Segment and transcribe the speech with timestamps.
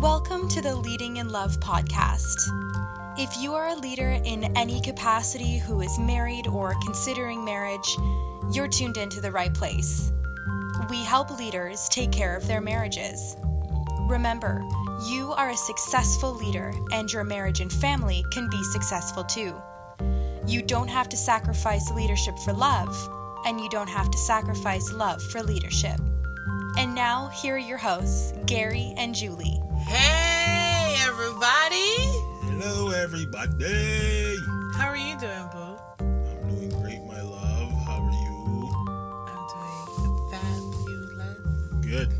[0.00, 2.36] Welcome to the Leading in Love podcast.
[3.18, 7.96] If you are a leader in any capacity who is married or considering marriage,
[8.52, 10.12] you're tuned into the right place.
[10.88, 13.36] We help leaders take care of their marriages.
[14.02, 14.62] Remember,
[15.08, 19.60] you are a successful leader, and your marriage and family can be successful too.
[20.46, 22.96] You don't have to sacrifice leadership for love,
[23.44, 25.98] and you don't have to sacrifice love for leadership.
[26.76, 29.60] And now, here are your hosts, Gary and Julie.
[29.88, 31.96] Hey, everybody.
[32.44, 34.36] Hello, everybody.
[34.76, 35.76] How are you doing, Boo?
[36.00, 37.70] I'm doing great, my love.
[37.86, 38.70] How are you?
[39.28, 41.38] I'm doing fabulous.
[41.86, 42.10] Good.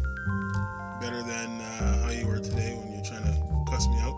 [1.00, 3.36] Better than uh, how you were today when you're trying to
[3.70, 4.16] cuss me out.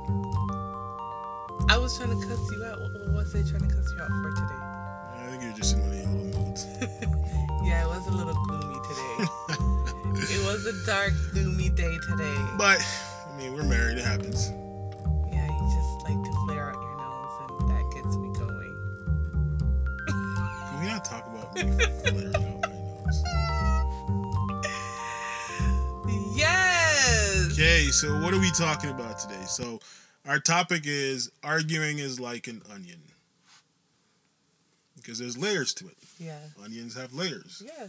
[1.68, 2.78] I was trying to cuss you out.
[2.80, 4.60] What was I trying to cuss you out for today?
[5.16, 6.66] I think you're just in one of your little moods.
[7.62, 9.26] Yeah, it was a little gloomy today.
[10.34, 12.34] it was a dark, gloomy day today.
[12.56, 12.80] but
[13.40, 13.96] mean, we're married.
[13.96, 14.52] It happens.
[15.32, 18.76] Yeah, you just like to flare out your nose, and that gets me going.
[20.68, 23.22] Can we not talk about me flaring out my nose?
[26.36, 27.52] Yes.
[27.52, 29.44] Okay, so what are we talking about today?
[29.46, 29.80] So,
[30.26, 33.00] our topic is arguing is like an onion
[34.96, 35.96] because there's layers to it.
[36.18, 36.38] Yeah.
[36.62, 37.62] Onions have layers.
[37.64, 37.88] Yeah.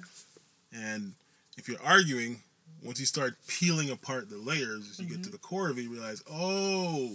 [0.74, 1.14] And
[1.58, 2.42] if you're arguing,
[2.84, 5.92] once you start peeling apart the layers, you get to the core of it, you
[5.92, 7.12] realize, oh,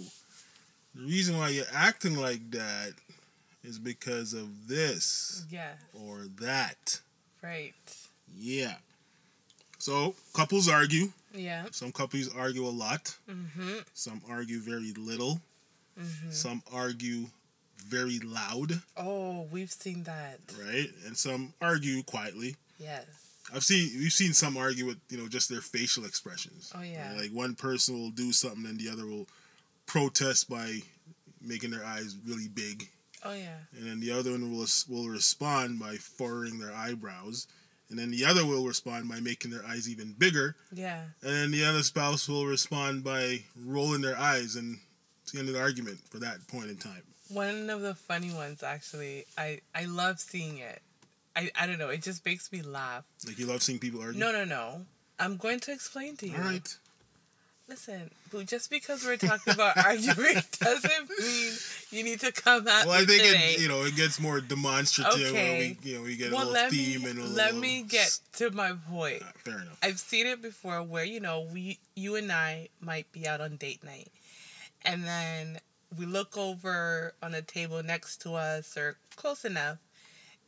[0.95, 2.93] the reason why you're acting like that
[3.63, 5.73] is because of this Yeah.
[5.93, 7.01] or that.
[7.43, 7.73] Right.
[8.37, 8.75] Yeah.
[9.77, 11.11] So couples argue.
[11.33, 11.65] Yeah.
[11.71, 13.15] Some couples argue a lot.
[13.29, 13.79] Mm-hmm.
[13.93, 15.41] Some argue very little.
[15.99, 16.31] Mm-hmm.
[16.31, 17.25] Some argue
[17.85, 20.39] very loud, Oh, we've seen that.
[20.65, 20.89] right?
[21.05, 22.55] And some argue quietly.
[22.79, 23.05] Yes.
[23.53, 26.71] I've seen we've seen some argue with you know just their facial expressions.
[26.75, 27.13] Oh, yeah.
[27.17, 29.27] Like one person will do something and the other will
[29.85, 30.79] protest by
[31.41, 32.89] making their eyes really big,
[33.23, 33.57] Oh yeah.
[33.77, 37.47] and then the other one will will respond by furrowing their eyebrows,
[37.89, 41.03] and then the other will respond by making their eyes even bigger, Yeah.
[41.21, 44.79] and then the other spouse will respond by rolling their eyes, and
[45.23, 47.03] it's the end of the argument for that point in time.
[47.29, 50.81] One of the funny ones, actually, I I love seeing it.
[51.37, 51.89] I I don't know.
[51.89, 53.03] It just makes me laugh.
[53.25, 54.19] Like you love seeing people argue.
[54.19, 54.81] No, no, no.
[55.19, 56.35] I'm going to explain to you.
[56.35, 56.77] All right.
[57.69, 58.43] Listen, boo.
[58.45, 61.51] Just because we're talking about arguing doesn't mean
[61.91, 63.55] you need to come at Well, I think today.
[63.55, 65.13] it, you know it gets more demonstrative.
[65.13, 65.33] Okay.
[65.33, 67.59] Where we, you know, we get a little let theme me and a let little,
[67.59, 69.21] me get to my point.
[69.21, 69.77] Uh, fair enough.
[69.83, 73.57] I've seen it before where, you know, we you and I might be out on
[73.57, 74.07] date night.
[74.83, 75.59] And then
[75.97, 79.77] we look over on a table next to us or close enough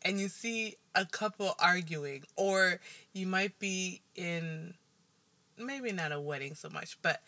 [0.02, 2.80] and you see a couple arguing or
[3.14, 4.74] you might be in
[5.58, 7.22] maybe not a wedding so much, but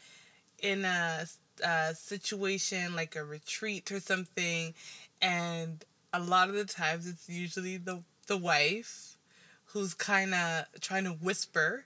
[0.59, 1.25] in a,
[1.65, 4.73] a situation like a retreat or something
[5.21, 5.83] and
[6.13, 9.17] a lot of the times it's usually the the wife
[9.65, 11.85] who's kind of trying to whisper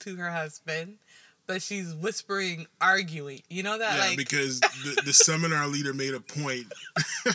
[0.00, 0.98] to her husband,
[1.46, 3.42] but she's whispering, arguing.
[3.48, 6.66] You know that, Yeah, like, because the, the seminar leader made a point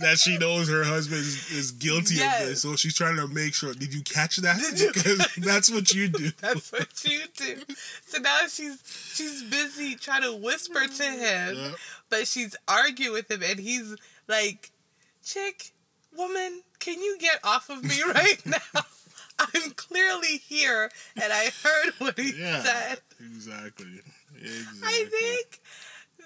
[0.00, 2.42] that she knows her husband is, is guilty Yes.
[2.42, 3.72] of this, so she's trying to make sure.
[3.74, 4.58] Did you catch that?
[4.76, 6.30] You because that's what you do.
[6.40, 7.56] that's what you do.
[8.06, 8.82] So now she's
[9.14, 11.20] she's busy trying to whisper to mm-hmm.
[11.20, 11.70] him, Yeah.
[12.10, 13.96] but she's arguing with him, and he's
[14.28, 14.70] like,
[15.24, 15.72] "Chick,
[16.16, 18.82] woman, can you get off of me right now?
[19.38, 20.90] I'm clearly here,
[21.20, 24.00] and I heard what he Yeah, said." exactly.
[24.36, 24.80] Exactly.
[24.82, 25.60] I think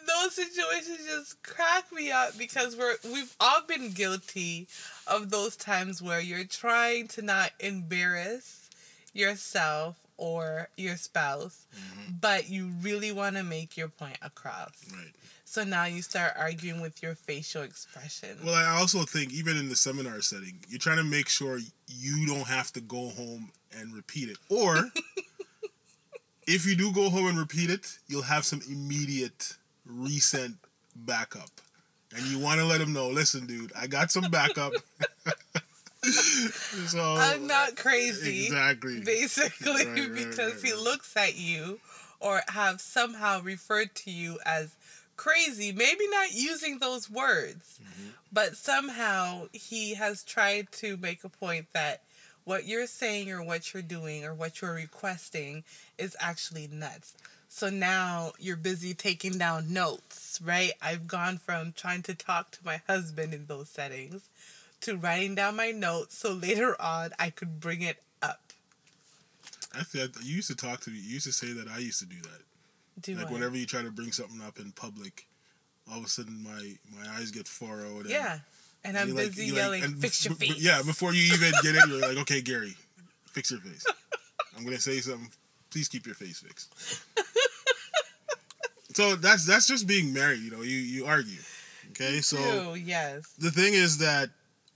[0.08, 4.66] those situations just crack me up because we're we've all been guilty
[5.06, 8.70] of those times where you're trying to not embarrass
[9.12, 12.14] yourself or your spouse, mm-hmm.
[12.20, 14.72] but you really want to make your point across.
[14.92, 15.12] Right.
[15.44, 18.36] So now you start arguing with your facial expression.
[18.44, 22.26] Well, I also think even in the seminar setting, you're trying to make sure you
[22.26, 24.90] don't have to go home and repeat it, or
[26.46, 29.56] if you do go home and repeat it, you'll have some immediate
[29.88, 30.56] recent
[30.94, 31.50] backup,
[32.14, 33.08] and you want to let them know.
[33.08, 34.72] Listen, dude, I got some backup.
[36.02, 38.46] so I'm not crazy.
[38.46, 39.00] exactly.
[39.00, 41.80] basically Right, right, because right, he looks at you
[42.20, 44.74] or have somehow referred to you as
[45.16, 48.08] crazy maybe not using those words Mm-hmm.
[48.32, 52.02] but somehow he has tried to make a point that
[52.44, 55.64] what you're saying or what you're doing or what you're requesting
[55.98, 57.14] is actually nuts
[57.48, 62.58] so now you're busy taking down notes right i've gone from trying to talk to
[62.64, 64.28] my husband in those settings
[64.80, 68.40] to writing down my notes so later on I could bring it up.
[69.74, 70.98] I thought you used to talk to me.
[70.98, 72.42] You used to say that I used to do that.
[73.02, 73.32] Do like what?
[73.34, 75.26] whenever you try to bring something up in public,
[75.90, 78.02] all of a sudden my my eyes get furrowed.
[78.02, 78.38] and Yeah.
[78.84, 80.62] And I'm you like- busy like- yelling, and fix your b- b- face.
[80.62, 82.76] Yeah, before you even get in, you're like, okay, Gary,
[83.32, 83.84] fix your face.
[84.56, 85.28] I'm gonna say something.
[85.70, 86.72] Please keep your face fixed.
[88.98, 90.40] so that's that's just being married.
[90.46, 91.42] You know, you you argue.
[91.92, 93.22] Okay, so True, yes.
[93.38, 94.30] the thing is that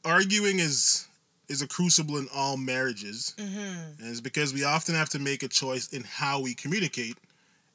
[0.04, 1.06] arguing is
[1.48, 4.00] is a crucible in all marriages Mm-hmm.
[4.00, 7.16] and it's because we often have to make a choice in how we communicate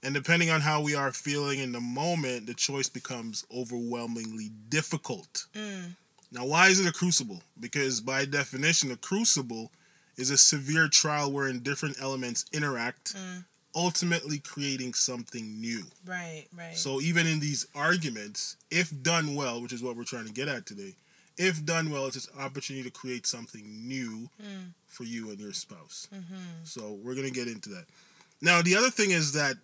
[0.03, 5.45] and depending on how we are feeling in the moment the choice becomes overwhelmingly difficult
[5.53, 5.95] Mm.
[6.31, 9.71] now why is it a crucible because by definition a crucible
[10.17, 13.45] is a severe trial wherein different elements interact Mm.
[13.77, 16.75] Ultimately creating something new Right, right.
[16.75, 20.47] so even in these arguments, if done well, which is what we're trying to get
[20.47, 20.95] at today,
[21.37, 24.73] if done well, it's an opportunity to create something new Mm.
[24.87, 26.07] for you and your spouse.
[26.13, 26.63] Mm-hmm.
[26.63, 27.85] So we're gonna get into that.
[28.41, 29.57] Now the other thing is that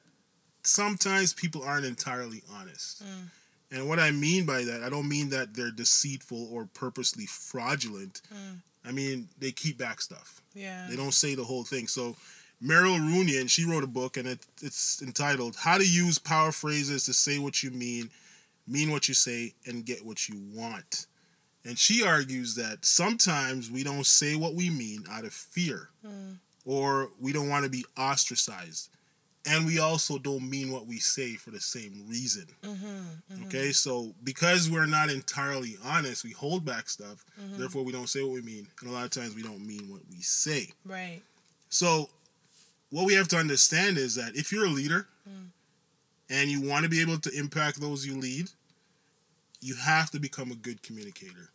[0.63, 3.03] sometimes people aren't entirely honest.
[3.03, 3.29] Mm.
[3.71, 8.21] And what I mean by that, I don't mean that they're deceitful or purposely fraudulent.
[8.33, 8.59] Mm.
[8.85, 10.41] I mean they keep back stuff.
[10.53, 10.85] Yeah.
[10.89, 11.87] They don't say the whole thing.
[11.87, 12.15] So
[12.63, 17.05] Meryl Runion, she wrote a book and it, it's entitled How to Use Power Phrases
[17.05, 18.09] to Say What You Mean,
[18.67, 21.07] Mean What You Say, and Get What You Want.
[21.65, 26.37] And she argues that sometimes we don't say what we mean out of fear Mm.
[26.65, 28.89] or we don't want to be ostracized.
[29.45, 32.45] And we also don't mean what we say for the same reason.
[32.61, 33.43] Mm-hmm.
[33.47, 37.25] Okay, so because we're not entirely honest, we hold back stuff.
[37.41, 37.57] Mhm.
[37.57, 38.67] Therefore, we don't say what we mean.
[38.79, 40.71] And a lot of times we don't mean what we say.
[40.85, 41.21] Right.
[41.69, 42.09] So,
[42.93, 45.47] what we have to understand is that if you're a leader Mm.
[46.29, 48.51] and you want to be able to impact those you lead,
[49.61, 51.49] you have to become a good communicator.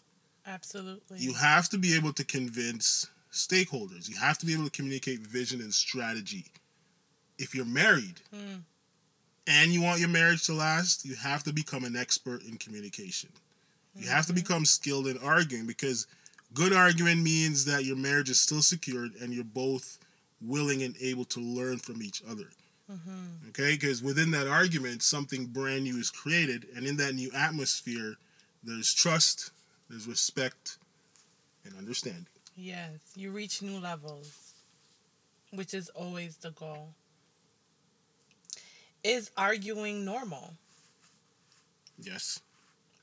[0.44, 1.18] Absolutely.
[1.20, 4.08] You have to be able to convince stakeholders.
[4.08, 6.46] You have to be able to communicate vision and strategy.
[7.38, 8.64] If you're married Mm.
[9.46, 13.30] and you want your marriage to last, you have to become an expert in communication.
[13.94, 14.36] You have to Mhm.
[14.42, 16.06] become skilled in arguing because
[16.52, 19.98] good arguing means that your marriage is still secured and you're both
[20.40, 22.48] willing and able to learn from each other.
[22.90, 23.48] Mm-hmm.
[23.50, 23.72] Okay?
[23.72, 26.66] Because within that argument, something brand new is created.
[26.74, 28.16] And in that new atmosphere,
[28.62, 29.50] there's trust,
[29.88, 30.78] there's respect,
[31.64, 32.26] and understanding.
[32.56, 32.98] Yes.
[33.14, 34.52] You reach new levels,
[35.52, 36.94] which is always the goal.
[39.04, 40.54] Is arguing normal?
[42.00, 42.40] Yes.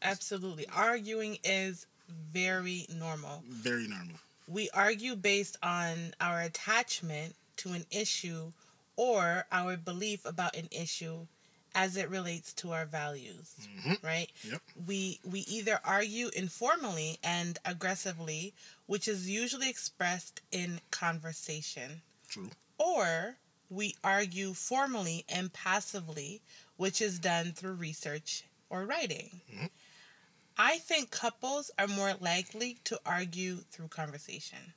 [0.02, 0.66] Absolutely.
[0.76, 1.88] Arguing is
[2.32, 3.44] very normal.
[3.50, 4.18] Very normal.
[4.48, 8.52] We argue based on our attachment to an issue
[8.96, 11.28] or our belief about an issue
[11.74, 14.02] as it relates to our values, Mhm.
[14.02, 14.32] right?
[14.44, 14.62] Yep.
[14.88, 18.54] We we either argue informally and aggressively,
[18.86, 22.52] which is usually expressed in conversation, True.
[22.78, 23.38] or
[23.70, 26.42] we argue formally and passively,
[26.78, 29.42] which is done through research or writing.
[29.52, 29.70] Mhm.
[30.58, 34.74] I think couples are more likely to argue through conversation.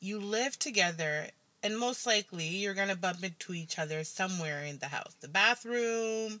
[0.00, 1.26] You live together,
[1.62, 5.14] and most likely you're going to bump into each other somewhere in the house.
[5.20, 6.40] The bathroom,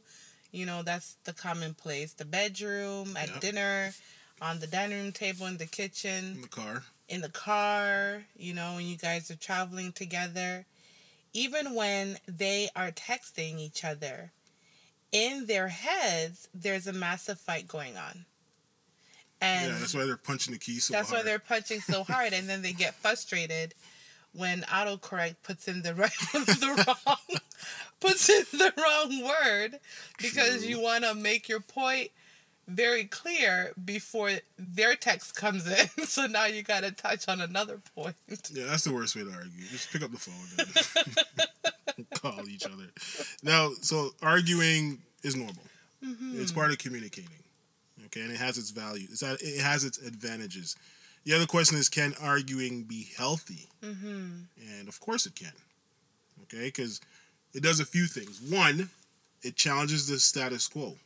[0.52, 2.12] you know, that's the common place.
[2.12, 3.92] The bedroom, at dinner,
[4.40, 6.82] on the dining room table, in the kitchen In the car.
[7.08, 10.64] in the car, you know, when you guys are traveling together,
[11.32, 14.32] even when they are texting each other,
[15.12, 18.24] in their heads, there's a massive fight going on.
[19.40, 21.04] And yeah, that's why they're punching the key so hard.
[21.04, 23.74] that's why they're punching so hard, and then they get frustrated
[24.34, 27.40] when autocorrect puts in the right, the wrong,
[28.00, 29.80] puts in the wrong word
[30.18, 30.68] because True.
[30.70, 32.10] you want to make your point
[32.68, 35.88] very clear before their text comes in.
[36.06, 38.16] So now you got to touch on another point.
[38.50, 39.64] Yeah, that's the worst way to argue.
[39.70, 40.92] Just pick up the phone
[42.20, 42.84] call each other.
[43.42, 45.64] Now, so arguing is normal.
[46.04, 46.40] Mm-hmm.
[46.40, 47.30] It's part of communicating.
[48.06, 49.06] Okay, and it has its value.
[49.10, 50.76] It's it has its advantages.
[51.24, 53.68] The other question is, can arguing be healthy?
[53.82, 54.30] Mm-hmm.
[54.78, 55.52] And of course it can.
[56.42, 57.00] Okay, because
[57.54, 58.40] it does a few things.
[58.40, 58.90] One,
[59.42, 60.96] it challenges the status quo.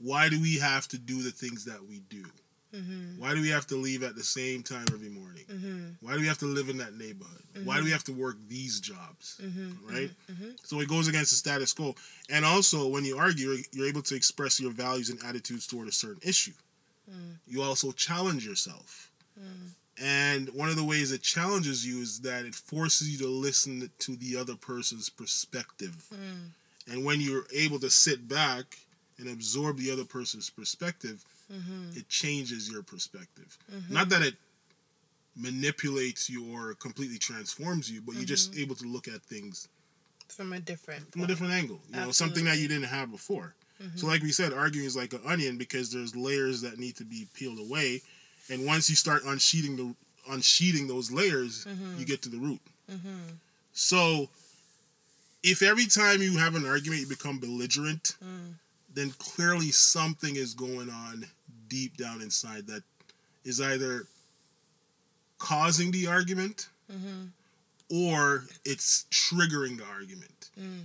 [0.00, 2.24] Why do we have to do the things that we do?
[2.76, 3.20] Mm-hmm.
[3.20, 5.44] Why do we have to leave at the same time every morning?
[5.50, 6.06] Mm-hmm.
[6.06, 7.42] Why do we have to live in that neighborhood?
[7.64, 9.40] Why do we have to work these jobs?
[9.42, 9.88] Mm-hmm.
[9.88, 10.10] Right?
[10.30, 10.50] Mm-hmm.
[10.62, 11.94] So it goes against the status quo.
[12.28, 15.88] And also, when you argue, you're- you're able to express your values and attitudes toward
[15.88, 16.52] a certain issue.
[17.10, 17.36] Mm.
[17.46, 19.10] You also challenge yourself.
[19.40, 19.70] Mm.
[19.98, 23.90] And one of the ways it challenges you is that it forces you to listen
[24.00, 26.04] to the other person's perspective.
[26.12, 26.50] Mm.
[26.92, 28.78] And when you're able to sit back
[29.18, 31.96] and absorb the other person's perspective, Mm-hmm.
[31.98, 33.56] it changes your perspective.
[33.72, 33.90] Mhm.
[33.90, 34.34] Not that it
[35.36, 39.68] manipulates you or completely transforms you, but you're just able to look at things
[40.28, 41.80] from a different from a different angle.
[41.90, 43.54] You know, something that you didn't have before.
[43.82, 43.98] Mm-hmm.
[43.98, 47.04] So, like we said, arguing is like an onion because there's layers that need to
[47.04, 48.02] be peeled away,
[48.50, 49.94] and once you start unsheeting the
[50.32, 51.98] unsheeting those layers, Mm-hmm.
[52.00, 52.60] you get to the root.
[53.72, 54.30] So,
[55.42, 58.54] if every time you have an argument you become belligerent, Mm.
[58.96, 61.26] Then clearly something is going on
[61.68, 62.82] deep down inside that
[63.44, 64.06] is either
[65.38, 67.24] causing the argument Mm-hmm.
[67.90, 70.50] or it's triggering the argument.
[70.56, 70.82] Mm.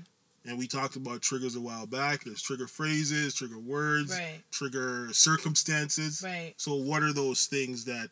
[0.48, 2.24] And we talked about triggers a while back.
[2.24, 4.42] There's trigger phrases, trigger words, Right.
[4.50, 6.24] trigger circumstances.
[6.26, 6.56] Right.
[6.58, 8.10] So what are those things that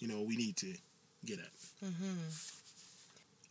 [0.00, 0.74] you know we need to
[1.24, 1.88] get at?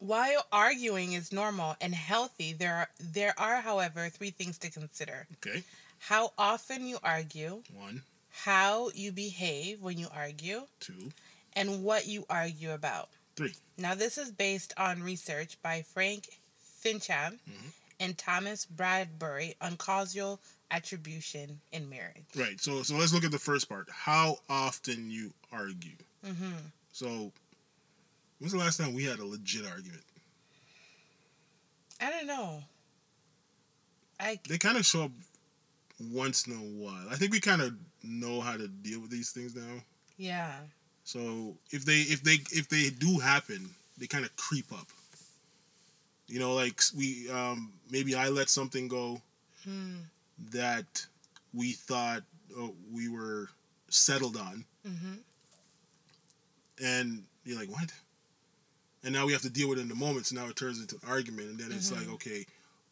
[0.01, 5.27] While arguing is normal and healthy, there are there are, however, three things to consider:
[5.38, 5.62] Okay,
[6.00, 11.12] how often you argue, one, how you behave when you argue, two,
[11.53, 13.10] and what you argue about.
[13.36, 13.53] three.
[13.77, 16.27] Now, this is based on research by Frank
[16.84, 17.38] Fincham
[18.00, 20.39] and Thomas Bradbury on causal
[20.72, 22.25] attribution in marriage.
[22.36, 22.60] Right.
[22.60, 23.88] So so let's look at the first part.
[23.91, 25.98] How often you argue.
[26.25, 26.53] Mm-hmm.
[26.91, 27.31] So
[28.42, 30.04] when's the last time we had a legit argument?
[32.02, 32.64] I don't know.
[34.20, 35.12] I They kind of show up
[36.12, 37.08] once in a while.
[37.10, 39.84] I think we kind of know how to deal with these things now.
[40.18, 40.52] yeah.
[41.04, 44.88] So if they if they if they do happen, they kind of creep up.
[46.28, 49.22] You know, like we um maybe I let something go
[49.64, 49.98] Hmm.
[50.52, 51.06] that
[51.54, 52.24] we thought
[52.58, 53.50] oh, we were
[53.90, 55.14] settled on, Mm-hmm.
[56.84, 57.92] and you're like, what?
[59.03, 60.27] And now we have to deal with it in the moment.
[60.27, 62.46] So now it turns into an argument, and then it's like, okay,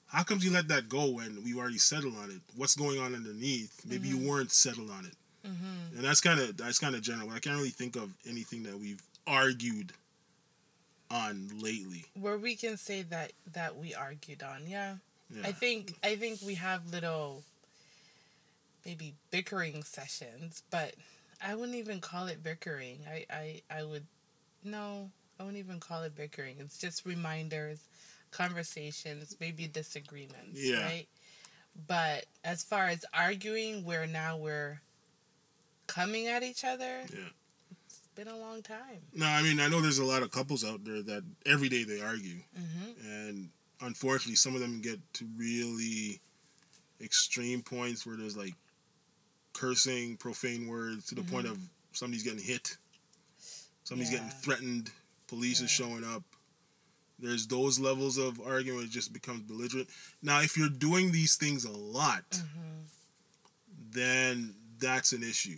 [0.07, 2.41] how comes you let that go when we already settled on it?
[2.55, 3.81] What's going on underneath?
[3.87, 5.13] Maybe you weren't settled on it,
[5.47, 5.95] Mm-hmm.
[5.97, 7.29] and that's kind of that's kind of general.
[7.29, 9.93] I can't really think of anything that we've argued
[11.11, 12.05] on lately.
[12.19, 14.95] Where we can say that that we argued on, yeah.
[15.33, 15.43] Yeah.
[15.47, 17.43] I think I think we have little
[18.85, 20.95] maybe bickering sessions, but
[21.45, 22.99] I wouldn't even call it bickering.
[23.09, 24.05] I, I, I would
[24.63, 25.09] no,
[25.39, 26.55] I wouldn't even call it bickering.
[26.60, 27.79] It's just reminders,
[28.31, 30.81] conversations, maybe disagreements, Yeah.
[30.84, 31.08] right?
[31.88, 34.81] But as far as arguing, where now we're
[35.88, 37.29] coming at each other, yeah.
[37.86, 39.00] it's been a long time.
[39.13, 41.84] No, I mean I know there's a lot of couples out there that every day
[41.86, 43.08] they argue, Mm-hmm.
[43.10, 43.50] and
[43.81, 46.19] unfortunately some of them get to really
[47.00, 48.55] extreme points where there's like
[49.53, 51.58] cursing, profane words to the point of
[51.93, 52.75] somebody's getting hit,
[53.86, 54.91] somebody's getting threatened,
[55.29, 56.24] police is showing up.
[57.21, 59.89] There's those levels of argument it just becomes belligerent.
[60.21, 62.86] Now, if you're doing these things a lot, Mm-hmm.
[63.91, 65.57] then that's an issue,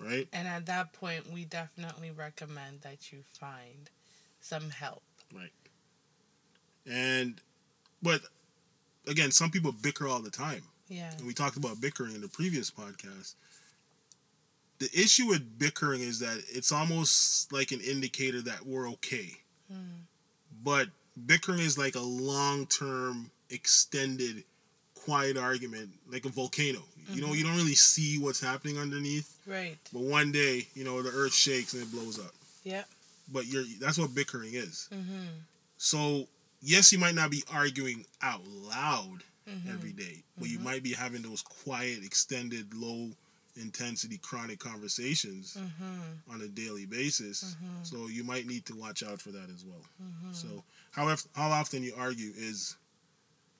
[0.00, 0.26] right?
[0.32, 3.90] And at that point, we definitely recommend that you find
[4.40, 5.02] some help.
[5.34, 5.52] Right.
[6.90, 7.40] And,
[8.02, 8.22] but
[9.06, 10.62] again, some people bicker all the time.
[10.88, 11.12] Yeah.
[11.18, 13.34] And we talked about bickering in the previous podcast.
[14.80, 19.36] The issue with bickering is that it's almost like an indicator that we're okay.
[19.72, 20.00] Mm.
[20.64, 20.88] But
[21.26, 24.42] bickering is like a long term, extended,
[24.94, 26.80] quiet argument, like a volcano.
[27.12, 29.76] You know, you don't really see what's happening underneath, Right.
[29.92, 32.32] but one day, you know, the earth shakes and it blows up.
[32.64, 32.86] Yep.
[33.32, 34.88] But you're that's what bickering is.
[34.94, 35.26] Mm-hmm.
[35.76, 36.26] So
[36.62, 39.70] yes, you might not be arguing out loud Mm-hmm.
[39.70, 43.08] every day, but you might be having those quiet, extended, low
[43.56, 46.32] intensity, chronic conversations Mm-hmm.
[46.32, 47.56] on a daily basis.
[47.62, 47.86] Mhm.
[47.86, 49.84] So you might need to watch out for that as well.
[50.02, 50.32] Mm-hmm.
[50.32, 52.76] So how how often you argue is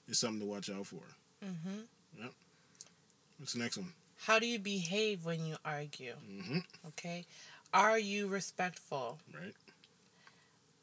[0.09, 1.02] is something to watch out for.
[1.44, 2.26] Mm-hmm.
[3.38, 3.92] What's the next one?
[4.18, 6.12] How do you behave when you argue?
[6.30, 6.59] Mm-hmm.
[6.88, 7.25] Okay.
[7.73, 9.18] Are you respectful?
[9.32, 9.54] Right.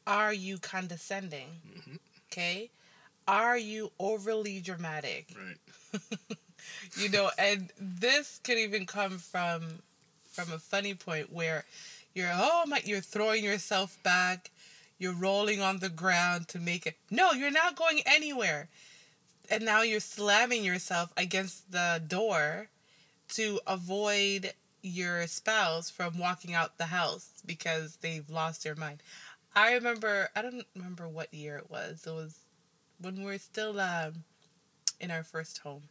[0.06, 1.60] Are you condescending?
[1.76, 1.98] Mhm.
[2.32, 2.70] Okay.
[3.28, 5.26] Are you overly dramatic?
[5.36, 6.00] Right.
[6.96, 9.62] you know and this could even come from
[10.30, 11.64] from a funny point where
[12.14, 14.50] you're oh my you're throwing yourself back
[14.98, 18.68] you're rolling on the ground to make it no you're not going anywhere.
[19.50, 22.68] And now you're slamming yourself against the door
[23.30, 29.02] to avoid your spouse from walking out the house because they've lost their mind.
[29.56, 32.06] I remember i don't remember what year it was.
[32.06, 32.38] It was
[33.00, 34.24] when we were still um,
[35.00, 35.84] in our first home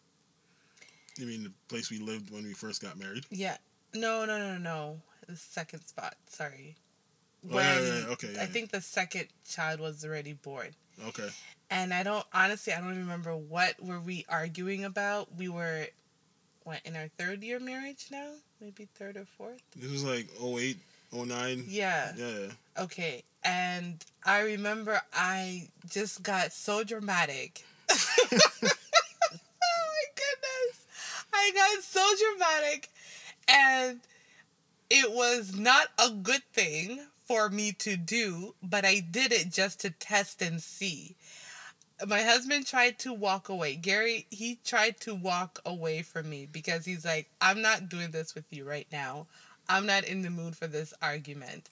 [1.17, 3.25] You mean the place we lived when we first got married?
[3.31, 3.57] Yeah.
[3.93, 5.01] No, no, no, no.
[5.27, 6.15] The second spot.
[6.27, 6.75] Sorry.
[7.51, 10.69] Oh, yeah, yeah, yeah, okay, yeah, I think the second child was already born.
[11.07, 11.29] Okay.
[11.69, 15.35] And I don't honestly I don't remember what were we arguing about.
[15.37, 15.87] We were
[16.63, 18.31] what in our third year marriage now?
[18.59, 19.61] Maybe third or fourth?
[19.75, 20.77] This was like 08,
[21.13, 21.65] 09.
[21.69, 22.11] Yeah.
[22.17, 22.47] Yeah.
[22.79, 23.23] Okay.
[23.43, 27.63] and I remember I just got so dramatic.
[31.47, 32.89] my got so dramatic
[33.47, 33.99] and
[34.89, 39.81] it was not a good thing for me to do, but I did it just
[39.81, 41.15] to test and see.
[42.05, 43.75] My husband tried to walk away.
[43.75, 48.35] Gary, he tried to walk away from me because he's like, I'm not doing this
[48.35, 49.27] with you right now.
[49.67, 51.69] I'm not in the mood for this argument.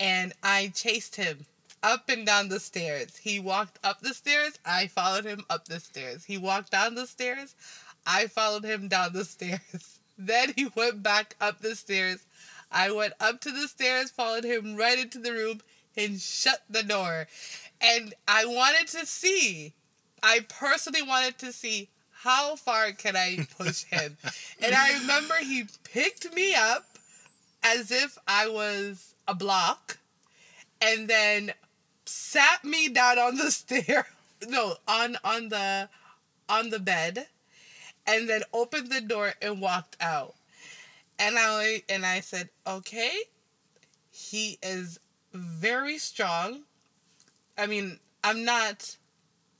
[0.00, 1.46] And I chased him
[1.82, 3.16] up and down the stairs.
[3.16, 4.58] He walked up the stairs.
[4.66, 6.24] I followed him up the stairs.
[6.24, 7.54] He walked down the stairs.
[8.06, 9.98] I followed him down the stairs.
[10.18, 12.26] Then he went back up the stairs.
[12.70, 15.62] I went up to the stairs, followed him right into the room,
[15.96, 17.26] and shut the door.
[17.80, 19.72] And I wanted to see,
[20.22, 24.16] I personally wanted to see how far can I push him.
[24.60, 26.84] and I remember he picked me up
[27.64, 29.98] as if I was a block
[30.80, 31.52] and then
[32.04, 34.06] sat me down on the stair
[34.48, 35.88] no on on the
[36.48, 37.26] on the bed
[38.06, 40.34] and then opened the door and walked out
[41.18, 43.12] and i and i said okay
[44.10, 44.98] he is
[45.32, 46.62] very strong
[47.56, 48.96] i mean i'm not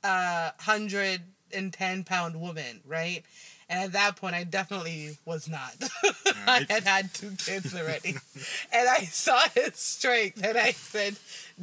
[0.03, 1.21] a hundred
[1.53, 3.23] and ten pound woman right
[3.69, 5.73] and at that point, I definitely was not.
[6.47, 8.09] I had had two kids already.
[8.71, 11.15] and I saw his strength and I said,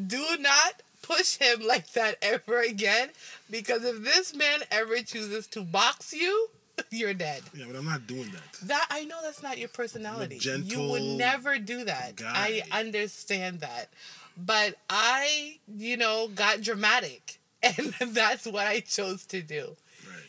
[0.07, 3.11] do not push him like that ever again
[3.51, 6.49] because if this man ever chooses to box you,
[6.91, 7.43] you're dead.
[7.55, 8.69] Yeah, but I'm not doing that.
[8.69, 10.41] That I know that's not your personality.
[10.65, 12.17] you would never do that.
[12.17, 12.63] Guy.
[12.73, 13.89] I understand that.
[14.37, 19.77] But I, you know, got dramatic and that's what I chose to do
[20.09, 20.23] Right.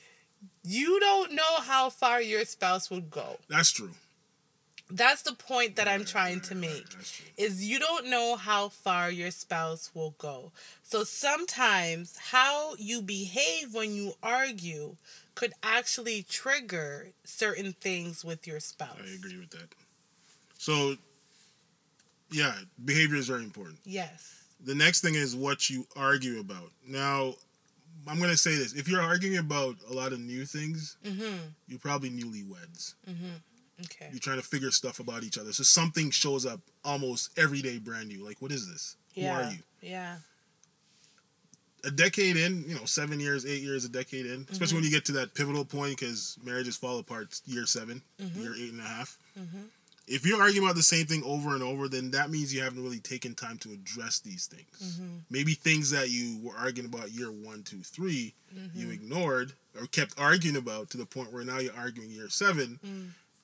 [0.64, 3.38] you don't know how far your spouse would go.
[3.48, 3.92] That's true.
[4.94, 6.86] That's the point that I'm trying to make.
[7.38, 10.52] Is you don't know how far your spouse will go.
[10.84, 14.98] So sometimes how you behave when you argue
[15.36, 18.98] could actually trigger certain things with your spouse.
[19.00, 19.70] I agree with that.
[20.58, 20.96] So
[22.32, 22.54] yeah,
[22.84, 23.80] behavior is very important.
[23.84, 24.44] Yes.
[24.64, 26.72] The next thing is what you argue about.
[26.88, 27.34] Now,
[28.08, 31.38] I'm gonna say this: if you're arguing about a lot of new things, mm-hmm.
[31.68, 32.96] you're probably newlyweds.
[33.10, 33.84] Mm-hmm.
[33.86, 34.10] Okay.
[34.12, 35.52] You're trying to figure stuff about each other.
[35.54, 38.24] So something shows up almost every day, brand new.
[38.24, 38.96] Like, what is this?
[39.14, 39.36] Yeah.
[39.36, 39.60] Who are you?
[39.82, 40.16] Yeah.
[41.84, 44.76] A decade in, you know, seven years, eight years, a decade in, especially mm-hmm.
[44.76, 48.42] when you get to that pivotal point because marriages fall apart year 7 mm-hmm.
[48.42, 49.18] year eight and a half.
[49.40, 49.62] Mm-hmm
[50.12, 52.84] if you're arguing about the same thing over and over, then that means you haven't
[52.84, 55.00] really taken time to address these things.
[55.00, 55.18] Mm-hmm.
[55.30, 58.78] Maybe things that you were arguing about year one, two, three, mm-hmm.
[58.78, 62.80] you ignored or kept arguing about to the point where now you're arguing year seven.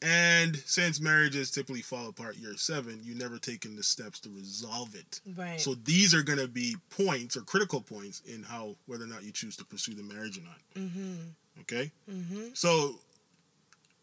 [0.02, 4.94] And since marriages typically fall apart year seven, you never taken the steps to resolve
[4.94, 5.22] it.
[5.36, 5.60] Right.
[5.60, 9.24] So these are going to be points or critical points in how whether or not
[9.24, 10.60] you choose to pursue the marriage or not.
[10.76, 11.62] Mm-hmm.
[11.62, 11.92] Okay.
[12.10, 12.50] Mm-hmm.
[12.54, 13.00] So,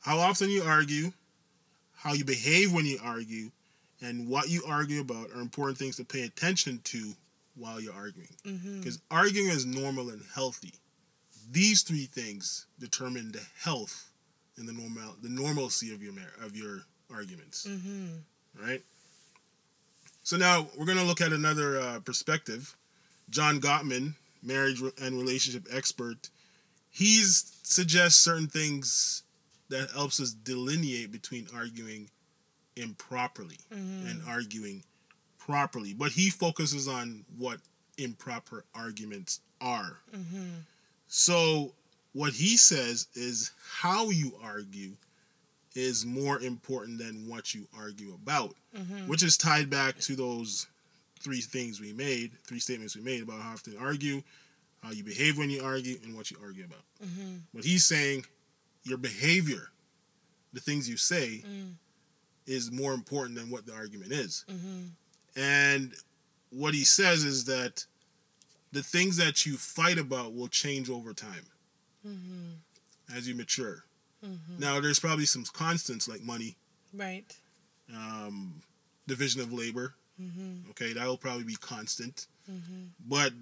[0.01, 1.13] how often you argue,
[1.95, 3.51] how you behave when you argue,
[4.03, 7.15] and what you argue about are important things to pay attention to
[7.57, 8.29] while you're arguing.
[8.43, 9.17] Because mm-hmm.
[9.17, 10.75] arguing is normal and healthy.
[11.51, 14.11] These three things determine the health
[14.57, 16.81] and the normal the normalcy of your of your
[17.13, 17.67] arguments.
[17.67, 18.63] Mm-hmm.
[18.63, 18.83] Right.
[20.23, 22.77] So now we're going to look at another uh, perspective.
[23.29, 26.31] John Gottman, marriage and relationship expert,
[26.91, 29.23] he suggests certain things
[29.69, 32.09] that helps us delineate between arguing
[32.77, 34.07] improperly mm-hmm.
[34.07, 34.85] and arguing
[35.39, 35.93] properly.
[35.93, 37.59] But he focuses on what
[37.99, 39.99] improper arguments are.
[40.15, 40.49] Mm-hmm.
[41.09, 41.73] So,
[42.15, 44.93] what he says is how you argue
[45.75, 49.09] is more important than what you argue about, mm-hmm.
[49.09, 50.69] which is tied back to those
[51.21, 54.23] three things we made, three statements we made about how to argue,
[54.83, 56.85] how you behave when you argue, and what you argue about.
[57.05, 57.37] Mm-hmm.
[57.53, 58.25] What he's saying
[58.85, 59.71] your behavior,
[60.53, 61.73] the things you say, mm.
[62.47, 64.45] is more important than what the argument is.
[64.49, 65.41] Mm-hmm.
[65.41, 65.95] And
[66.51, 67.87] what he says is that
[68.73, 71.47] the things that you fight about will change over time
[72.07, 73.17] mm-hmm.
[73.17, 73.85] as you mature.
[74.25, 74.59] Mm-hmm.
[74.59, 76.57] Now, there's probably some constants like money,
[76.93, 77.25] right?
[77.95, 78.63] Um,
[79.07, 79.95] division of labor.
[80.21, 80.71] Mm-hmm.
[80.71, 82.27] Okay, that will probably be constant.
[82.51, 82.85] Mm-hmm.
[83.07, 83.33] But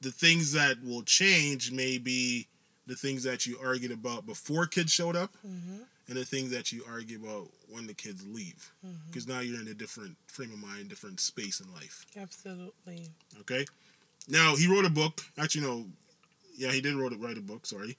[0.00, 2.48] the things that will change may be
[2.86, 5.82] the things that you argued about before kids showed up mm-hmm.
[6.08, 8.72] and the things that you argue about when the kids leave
[9.06, 9.34] because mm-hmm.
[9.34, 13.08] now you're in a different frame of mind different space in life absolutely
[13.40, 13.64] okay
[14.28, 15.86] now he wrote a book actually no
[16.54, 17.96] yeah he did wrote, write a book sorry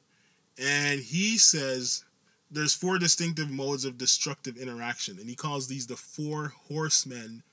[0.61, 2.03] and he says
[2.51, 7.43] there's four distinctive modes of destructive interaction and he calls these the four horsemen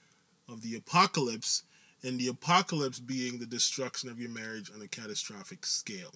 [0.49, 1.63] of the apocalypse
[2.03, 6.15] and the apocalypse being the destruction of your marriage on a catastrophic scale.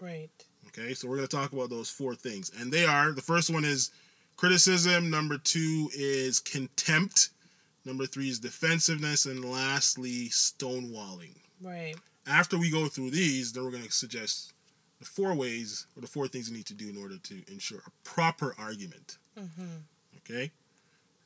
[0.00, 0.30] Right.
[0.68, 2.50] Okay, so we're going to talk about those four things.
[2.58, 3.90] And they are the first one is
[4.36, 7.30] criticism, number two is contempt,
[7.84, 11.34] number three is defensiveness, and lastly, stonewalling.
[11.60, 11.96] Right.
[12.26, 14.52] After we go through these, then we're going to suggest
[14.98, 17.80] the four ways or the four things you need to do in order to ensure
[17.86, 19.18] a proper argument.
[19.38, 19.78] Mm-hmm.
[20.18, 20.50] Okay,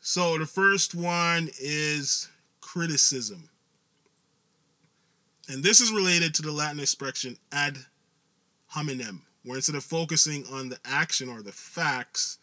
[0.00, 2.28] so the first one is
[2.60, 3.50] criticism.
[5.48, 7.78] And this is related to the Latin expression ad
[8.68, 12.38] hominem, where instead of focusing on the action or the facts,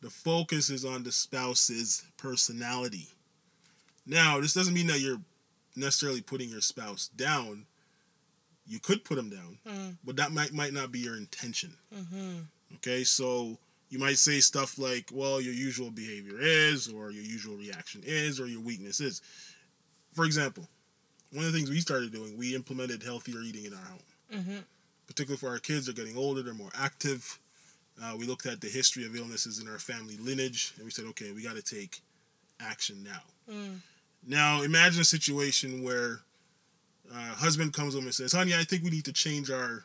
[0.00, 3.08] the focus is on the spouse's personality.
[4.06, 5.20] Now, this doesn't mean that you're
[5.76, 7.66] necessarily putting your spouse down.
[8.66, 9.96] You could put them down, Mm.
[10.04, 11.76] but that might might not be your intention.
[11.94, 12.38] Mm-hmm.
[12.76, 13.58] Okay, so
[13.90, 18.40] you might say stuff like, well, your usual behavior is, or your usual reaction is,
[18.40, 19.22] or your weakness is.
[20.12, 20.68] For example,
[21.32, 24.00] one of the things we started doing, we implemented healthier eating in our home.
[24.32, 24.56] Mm-hmm.
[25.06, 27.38] Particularly for our kids, they're getting older, they're more active.
[28.02, 31.04] Uh, we looked at the history of illnesses in our family lineage, and we said,
[31.04, 32.00] okay, we got to take
[32.58, 33.22] action now.
[33.54, 33.76] Mm.
[34.26, 36.20] Now, imagine a situation where
[37.12, 39.84] uh, husband comes home and says, "Honey, I think we need to change our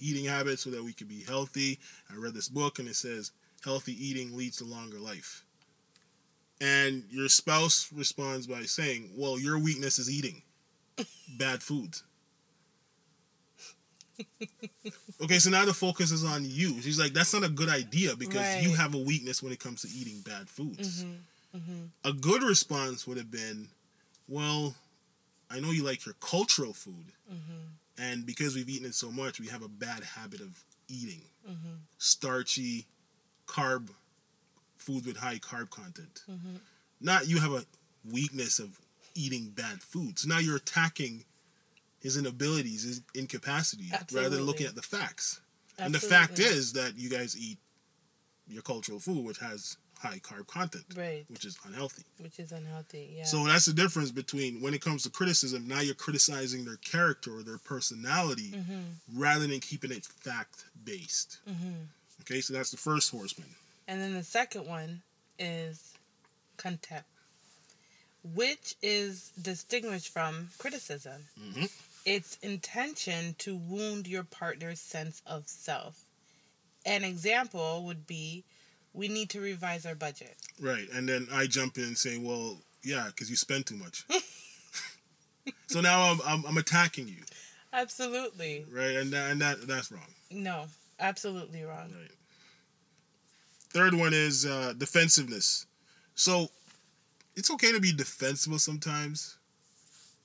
[0.00, 1.78] eating habits so that we can be healthy."
[2.10, 3.30] I read this book and it says
[3.64, 5.44] healthy eating leads to longer life.
[6.60, 10.42] And your spouse responds by saying, "Well, your weakness is eating
[11.38, 12.02] bad foods."
[15.22, 16.80] okay, so now the focus is on you.
[16.82, 19.82] She's like, "That's not a good idea because you have a weakness when it comes
[19.82, 21.58] to eating bad foods." Mm-hmm.
[21.58, 22.08] Mm-hmm.
[22.08, 23.68] A good response would have been,
[24.28, 24.74] well,
[25.50, 28.02] I know you like your cultural food, Mm-hmm.
[28.02, 31.74] and because we've eaten it so much, we have a bad habit of eating Mm-hmm.
[31.98, 32.86] starchy,
[33.46, 33.88] carb
[34.76, 36.22] foods with high carb content.
[36.30, 36.56] Mm-hmm.
[37.00, 37.64] Not you have a
[38.10, 38.80] weakness of
[39.14, 40.18] eating bad food.
[40.18, 41.24] So now you're attacking
[42.00, 45.40] his inabilities, his incapacities, rather than looking at the facts.
[45.78, 47.58] And the fact is that you guys eat
[48.48, 52.02] your cultural food, which has high carb content, right, which is unhealthy.
[52.18, 53.14] which is unhealthy.
[53.16, 53.24] Yeah.
[53.24, 57.30] So that's the difference between when it comes to criticism, now you're criticizing their character
[57.38, 59.18] or their personality Mm-hmm.
[59.20, 61.38] rather than keeping it fact based.
[61.48, 61.72] Mm-hmm.
[62.22, 63.48] Okay, so that's the first horseman.
[63.88, 65.02] And then the second one
[65.38, 65.92] is
[66.56, 67.08] contempt,
[68.34, 71.24] which is distinguished from criticism.
[71.40, 71.70] Mhm.
[72.04, 76.04] Its intention to wound your partner's sense of self.
[76.84, 78.44] An example would be
[78.96, 80.34] we need to revise our budget.
[80.60, 84.04] Right, and then I jump in and say, well, yeah, because you spend too much.
[85.66, 87.22] so now I'm, I'm, I'm attacking you,
[87.72, 88.64] Absolutely.
[88.72, 88.96] right?
[88.96, 90.00] And that, and that that's wrong.
[90.30, 90.64] No,
[90.98, 91.92] absolutely wrong.
[91.98, 92.10] Right.
[93.70, 95.66] Third one is uh, defensiveness.
[96.14, 96.48] So
[97.34, 99.36] it's okay to be defensive sometimes,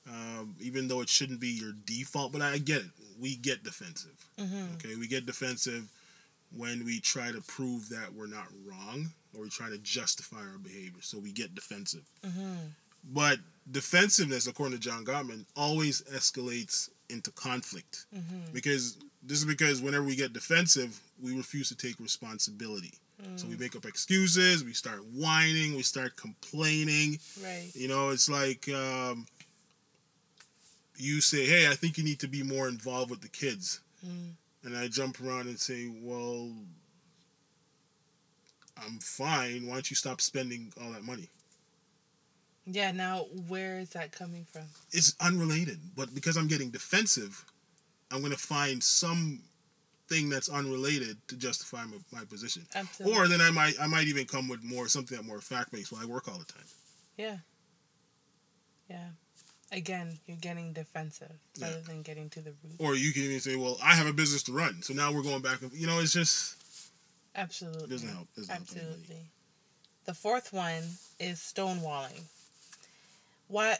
[0.08, 2.32] um, even though it shouldn't be your default.
[2.32, 2.92] But I get it.
[3.20, 4.26] We get defensive.
[4.40, 4.76] Mm-hmm.
[4.76, 5.90] Okay, we get defensive
[6.56, 10.58] when we try to prove that we're not wrong or we try to justify our
[10.58, 11.02] behavior.
[11.02, 12.04] So we get defensive.
[12.26, 12.56] Mm-hmm.
[13.14, 13.40] But
[13.72, 18.54] defensiveness, according to John Gottman, always escalates into conflict Mm-hmm.
[18.54, 22.94] because this is because whenever we get defensive, we refuse to take responsibility.
[23.36, 27.20] So we make up excuses, we start whining, we start complaining.
[27.44, 27.70] Right.
[27.76, 29.28] You know, it's like um,
[30.98, 34.32] you say, "Hey, I think you need to be more involved with the kids," Mm.
[34.63, 36.54] And I jump around and say, "Well,
[38.78, 39.67] I'm fine.
[39.67, 41.30] Why don't you stop spending all that money?"
[42.65, 42.91] Yeah.
[42.91, 44.63] Now, where is that coming from?
[44.91, 47.45] It's unrelated, but because I'm getting defensive,
[48.12, 49.41] I'm going to find some
[50.12, 52.65] thing that's unrelated to justify my, my position.
[52.76, 53.17] Absolutely.
[53.17, 55.91] Or then I might I might even come with more something that more fact based.
[55.91, 56.65] Well, I work all the time.
[57.17, 57.38] Yeah.
[58.89, 59.08] Yeah.
[59.72, 61.68] Again, you're getting defensive Yeah.
[61.68, 62.76] rather than getting to the root.
[62.78, 65.24] Or you can even say, "Well, I have a business to run," so now we're
[65.24, 65.62] going back.
[65.62, 66.56] and You know, it's just
[67.36, 67.84] Absolutely.
[67.86, 68.28] it doesn't help.
[68.36, 68.62] It doesn't help.
[68.68, 69.32] Absolutely.
[70.06, 72.24] The fourth one is stonewalling.
[73.48, 73.78] While,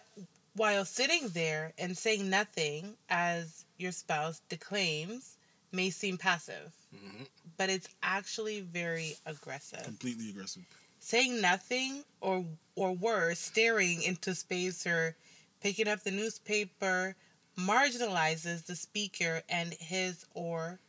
[0.54, 5.36] while sitting there and saying nothing as your spouse declaims
[5.72, 7.28] may seem passive, Mhm.
[7.58, 9.84] but it's actually very aggressive.
[9.84, 10.64] Completely aggressive.
[11.00, 15.16] Saying nothing or or worse, staring into space or
[15.62, 17.16] picking up the newspaper
[17.58, 20.80] marginalizes the speaker and his or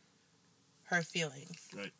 [0.85, 1.67] her feelings.
[1.75, 1.91] Right.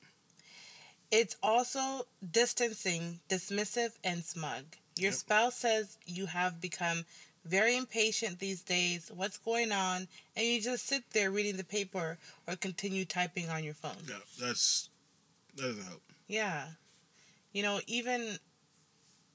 [1.12, 4.64] It's also distancing, dismissive, and smug.
[4.96, 5.20] Your Yep.
[5.20, 7.06] spouse says you have become
[7.46, 9.12] very impatient these days.
[9.14, 10.08] What's going on?
[10.36, 13.98] And you just sit there reading the paper or continue typing on your phone.
[14.08, 14.90] Yeah, that's
[15.56, 16.02] that doesn't help.
[16.28, 16.70] Yeah.
[17.52, 18.40] You know, even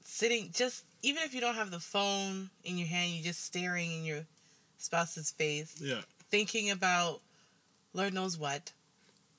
[0.03, 3.91] sitting just even if you don't have the phone in your hand, you're just staring
[3.91, 4.25] in your
[4.77, 6.01] spouse's face, Yeah.
[6.29, 7.21] thinking about
[7.93, 8.71] Lord knows what.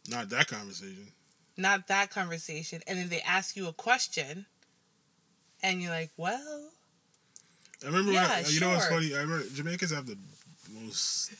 [0.08, 1.08] Not that conversation.
[1.56, 2.82] Not that conversation.
[2.86, 4.46] And then they ask you a question
[5.62, 6.70] and you're like, Well,
[7.82, 9.14] I remember Yeah, I, you know what's funny?
[9.14, 10.16] I remember Jamaicans have the
[10.72, 11.32] most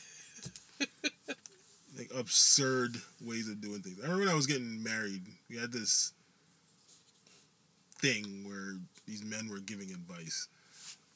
[1.97, 3.97] like absurd ways of doing things.
[3.99, 6.13] I remember when I was getting married, we had this
[7.99, 10.47] thing where these men were giving advice.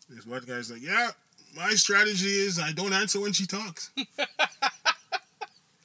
[0.09, 1.11] This one guy's like, "Yeah,
[1.55, 3.91] my strategy is I don't answer when she talks."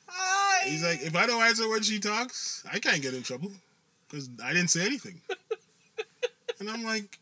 [0.07, 0.69] hi.
[0.69, 3.53] He's like, "If I don't answer when she talks, I can't get in trouble
[4.09, 5.21] because I didn't say anything."
[6.61, 7.19] And I'm like,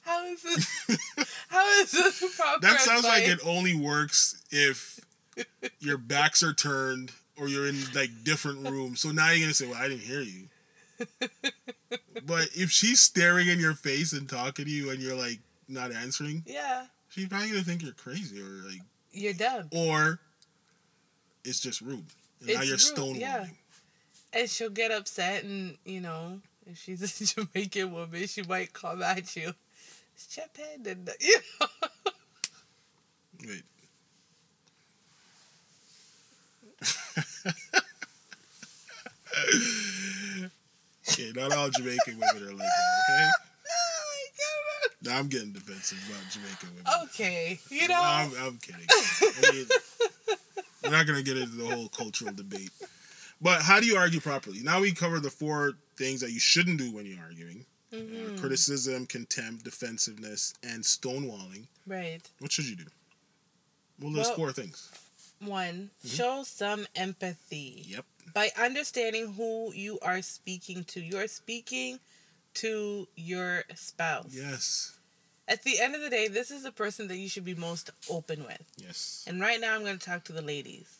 [0.00, 0.66] How is this
[1.48, 5.00] how is this proper That sounds like it only works if
[5.80, 9.00] your backs are turned or you're in like different rooms.
[9.00, 10.48] So now you're gonna say, "Well, I didn't hear you."
[12.26, 15.92] But if she's staring in your face and talking to you and you're like not
[15.92, 16.86] answering, Yeah.
[17.08, 18.80] she's probably gonna think you're crazy or like,
[19.12, 19.68] You're done.
[19.72, 20.20] or
[21.44, 22.04] it's just rude.
[22.40, 23.20] And now you're stonewalling.
[23.20, 23.46] yeah.
[24.32, 29.02] And she'll get upset and, you know, if she's a Jamaican woman, she might come
[29.02, 29.52] at you.
[30.30, 31.66] Chip head and you know.
[33.46, 33.62] Wait.
[41.08, 43.04] okay, not all Jamaican women are like that.
[43.10, 43.30] Okay.
[45.06, 46.92] Oh Now I'm getting defensive about Jamaican women.
[47.04, 47.58] Okay.
[47.70, 48.86] You know I'm, I'm kidding.
[48.88, 49.66] I mean,
[50.82, 52.70] we're not going to get into the whole cultural debate.
[53.40, 54.60] But how do you argue properly?
[54.62, 58.34] Now we cover the four things that you shouldn't do when you're arguing Mm-hmm.
[58.34, 61.66] uh, criticism, contempt, defensiveness, and stonewalling.
[61.86, 62.20] Right.
[62.40, 62.86] What should you do?
[64.00, 64.90] Well, there's Well- four things.
[65.46, 67.84] One, show some empathy.
[67.86, 68.04] Yep.
[68.32, 71.00] By understanding who you are speaking to.
[71.00, 72.00] You are speaking
[72.54, 74.30] to your spouse.
[74.30, 74.98] Yes.
[75.46, 77.90] At the end of the day, this is the person that you should be most
[78.08, 78.64] open with.
[78.76, 79.24] Yes.
[79.26, 80.96] And right now, I'm going to talk to the ladies.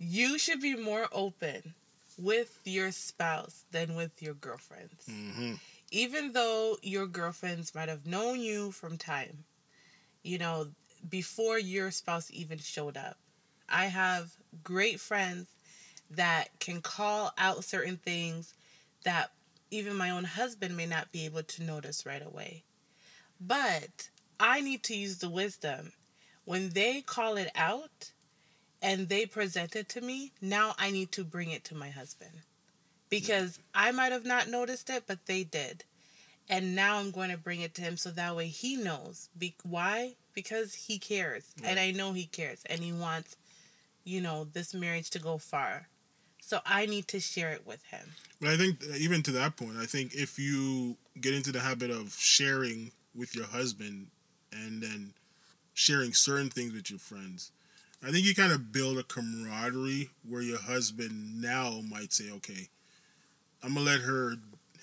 [0.00, 1.74] You should be more open
[2.18, 5.06] with your spouse than with your girlfriends.
[5.08, 5.54] hmm
[5.90, 9.44] Even though your girlfriends might have known you from time,
[10.22, 10.68] you know,
[11.08, 13.18] before your spouse even showed up.
[13.68, 15.46] I have great friends
[16.10, 18.54] that can call out certain things
[19.04, 19.30] that
[19.70, 22.62] even my own husband may not be able to notice right away.
[23.40, 25.92] But I need to use the wisdom.
[26.44, 28.12] When they call it out
[28.80, 32.42] and they present it to me, now I need to bring it to my husband.
[33.08, 35.84] Because I might have not noticed it, but they did.
[36.48, 39.28] And now I'm going to bring it to him so that way he knows.
[39.36, 40.14] Be- why?
[40.34, 41.44] Because he cares.
[41.62, 42.62] And I know he cares.
[42.66, 43.36] And he wants,
[44.04, 45.88] you know, this marriage to go far.
[46.42, 48.12] So I need to share it with him.
[48.40, 51.60] But I think uh, even to that point, I think if you get into the
[51.60, 54.08] habit of sharing with your husband
[54.52, 55.14] and then
[55.72, 57.50] sharing certain things with your friends,
[58.06, 62.68] I think you kind of build a camaraderie where your husband now might say, okay,
[63.62, 64.34] I'm going to let her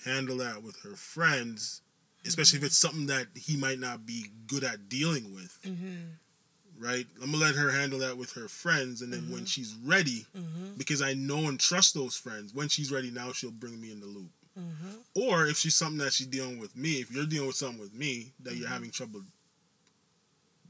[0.04, 1.80] handle that with her friends,
[2.26, 6.82] especially if it's something that he might not be good at dealing with, Mm-hmm.
[6.84, 7.06] right?
[7.22, 9.02] I'm going to let her handle that with her friends.
[9.02, 10.74] And then when she's ready, Mm-hmm.
[10.76, 12.52] because I know and trust those friends.
[12.54, 14.30] When she's ready now, she'll bring me in the loop.
[14.58, 14.96] Mm-hmm.
[15.14, 17.94] Or if she's something that she's dealing with me, if you're dealing with something with
[17.94, 19.22] me that you're having trouble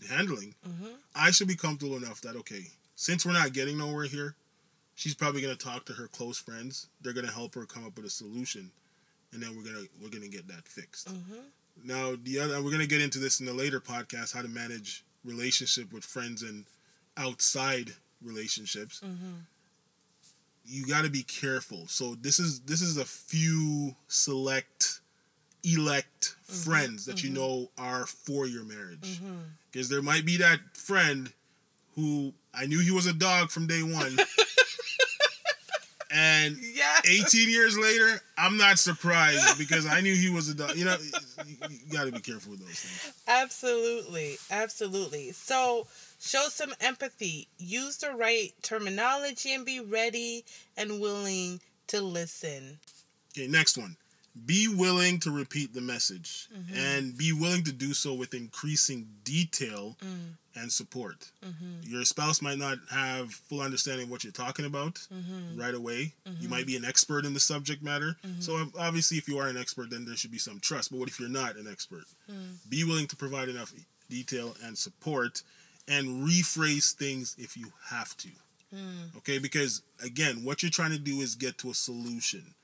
[0.09, 0.87] handling, Mm-hmm.
[1.15, 2.63] I should be comfortable enough that okay,
[2.97, 4.35] since we're not getting nowhere here,
[4.95, 6.87] she's probably gonna talk to her close friends.
[7.01, 8.71] They're gonna help her come up with a solution,
[9.33, 11.09] and then we're gonna we're gonna get that fixed.
[11.09, 11.87] Mm-hmm.
[11.87, 15.05] Now the other we're gonna get into this in a later podcast how to manage
[15.25, 16.65] relationship with friends and
[17.17, 17.93] outside
[18.23, 19.01] relationships.
[19.05, 19.33] Mm-hmm.
[20.65, 21.89] You got to be careful.
[21.89, 25.01] So this is this is a few select
[25.65, 29.19] elect friends that you know are for your marriage.
[29.19, 29.35] Mm-hmm.
[29.71, 31.33] Because there might be that friend
[31.95, 34.17] who I knew he was a dog from day one.
[36.13, 37.01] and Yeah.
[37.09, 40.77] 18 years later, I'm not surprised because I knew he was a dog.
[40.77, 40.97] You know,
[41.47, 41.57] you,
[41.91, 43.15] got to be careful with those things.
[43.27, 44.37] Absolutely.
[44.51, 45.33] Absolutely.
[45.33, 45.87] So
[46.21, 47.49] show some empathy.
[47.59, 50.45] Use the right terminology and be ready
[50.77, 52.79] and willing to listen.
[53.37, 53.97] Okay, next one.
[54.47, 56.75] Be willing to repeat the message Mm-hmm.
[56.77, 60.37] and be willing to do so with increasing detail Mm.
[60.55, 61.31] And support.
[61.45, 61.91] Mm-hmm.
[61.91, 65.61] Your spouse might not have full understanding of what you're talking about Mm-hmm.
[65.61, 66.13] right away.
[66.41, 68.17] You might be an expert in the subject matter.
[68.41, 70.91] So obviously if you are an expert then there should be some trust.
[70.91, 72.05] But what if you're not an expert?
[72.31, 72.57] Mm.
[72.69, 73.73] Be willing to provide enough
[74.11, 75.43] detail and support
[75.89, 78.29] and rephrase things if you have to.
[79.19, 82.55] Okay, because again, what you're trying to do is get to a solution.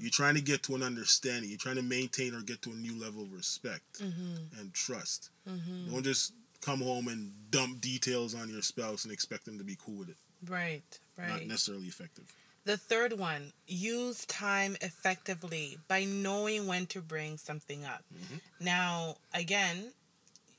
[0.00, 1.50] You're trying to get to an understanding.
[1.50, 5.28] You're trying to maintain or get to a new level of respect and trust.
[5.46, 9.76] Don't just come home and dump details on your spouse and expect them to be
[9.84, 10.16] cool with it.
[10.48, 10.82] Right,
[11.18, 11.28] right.
[11.28, 12.24] Not necessarily effective.
[12.64, 18.04] The third one, use time effectively by knowing when to bring something up.
[18.60, 19.92] Now, again,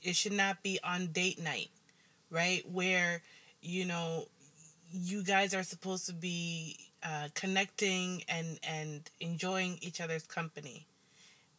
[0.02, 1.70] it should not be on date night,
[2.32, 2.64] right?
[2.70, 3.22] Where,
[3.62, 4.26] you know,
[4.92, 10.88] you guys are supposed to be uh, connecting and, and enjoying each other's company.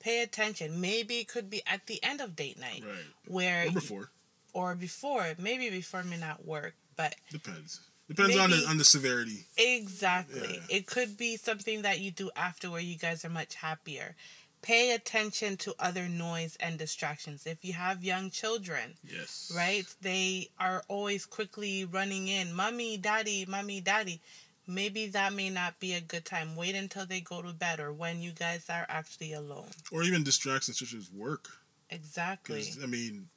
[0.01, 0.81] Pay attention.
[0.81, 3.05] Maybe it could be at the end of date night Right.
[3.29, 4.11] where Or before.
[4.53, 5.35] Or before.
[5.39, 7.81] Maybe before may not work, but Depends.
[8.09, 9.47] Depends on the on the severity.
[9.57, 10.55] Exactly.
[10.69, 10.77] Yeah.
[10.77, 14.17] It could be something that you do after where you guys are much happier.
[14.61, 17.47] Pay attention to other noise and distractions.
[17.47, 19.51] If you have young children, Yes.
[19.57, 19.85] right?
[20.03, 24.21] They are always quickly running in, mommy, daddy, mommy, daddy.
[24.67, 26.55] Maybe that may not be a good time.
[26.55, 29.67] Wait until they go to bed or when you guys are actually alone.
[29.91, 31.49] Or even distractions such as work.
[31.91, 32.69] Exactly.
[32.83, 33.29] I mean,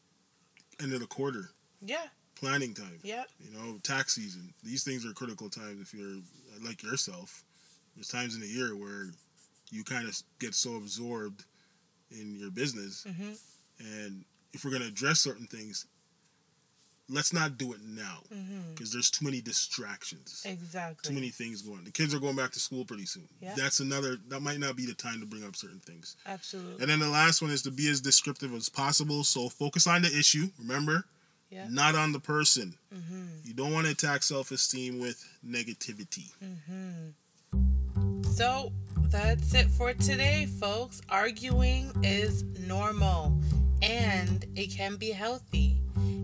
[0.81, 1.49] end of the quarter,
[1.81, 2.07] Yeah.
[2.35, 2.99] planning time.
[3.03, 3.27] Yep.
[3.39, 4.53] You know, tax season.
[4.63, 6.21] These things are critical times if you're
[6.61, 7.43] like yourself.
[7.95, 9.11] There's times in the year where
[9.71, 11.45] you kind of get so absorbed
[12.11, 13.03] in your business.
[13.03, 13.33] hmm
[13.79, 15.85] And if we're going to address certain things,
[17.09, 18.19] let's not do it now
[18.73, 20.41] because there's too many distractions.
[20.45, 21.07] Exactly.
[21.09, 21.83] Too many things going.
[21.83, 23.27] The kids are going back to school pretty soon.
[23.41, 23.53] Yeah.
[23.55, 24.17] That's another.
[24.29, 26.15] That might not be the time to bring up certain things.
[26.25, 26.81] Absolutely.
[26.81, 29.23] And then the last one is to be as descriptive as possible.
[29.23, 30.49] So focus on the issue.
[30.59, 31.05] Remember,
[31.51, 31.67] Yeah.
[31.69, 32.75] not on the person.
[32.91, 36.31] hmm You don't want to attack self-esteem with negativity.
[36.39, 37.11] Hmm.
[38.35, 38.71] So
[39.09, 41.01] that's it for today, folks.
[41.09, 43.39] Arguing is normal
[43.81, 45.77] and it can be healthy.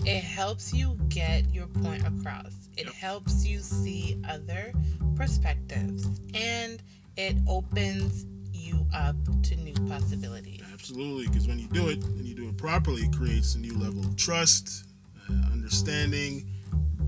[0.06, 4.74] It helps you get your point across, it helps you see other
[5.16, 6.82] perspectives, and
[7.18, 10.62] it opens you up to new possibilities.
[10.74, 13.78] Absolutely, because when you do it and you do it properly, it creates a new
[13.78, 14.86] level of trust,
[15.30, 16.50] uh, understanding,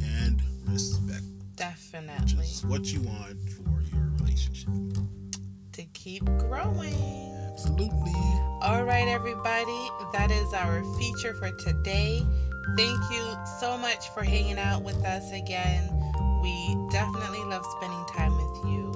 [0.04, 2.46] and respect, which Definitely.
[2.46, 4.70] is what you want for your relationship.
[5.74, 7.32] To keep growing.
[7.52, 8.14] Absolutely.
[8.62, 12.26] All right, everybody, that is our feature for today.
[12.76, 15.84] Thank you so much for hanging out with us again.
[16.42, 18.92] We definitely love spending time with you.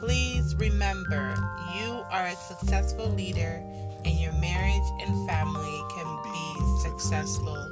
[0.00, 1.34] Please remember,
[1.76, 3.62] you are a successful leader,
[4.04, 7.70] and your marriage and family can be successful